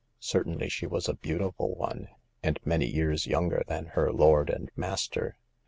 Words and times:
Certainly 0.19 0.69
she 0.69 0.87
was 0.87 1.07
a 1.07 1.13
beautiful 1.13 1.75
one, 1.75 2.07
and 2.41 2.59
many 2.65 2.87
years 2.87 3.27
younger 3.27 3.61
than 3.67 3.85
her 3.93 4.11
lord 4.11 4.49
and 4.49 4.71
master. 4.75 5.37